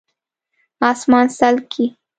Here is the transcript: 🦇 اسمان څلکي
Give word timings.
🦇 0.79 0.83
اسمان 0.93 1.25
څلکي 1.37 1.85